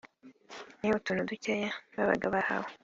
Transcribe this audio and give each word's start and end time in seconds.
ni 0.79 0.89
utuntu 0.97 1.27
dukeya 1.31 1.69
babaga 1.95 2.25
bahawe 2.35 2.69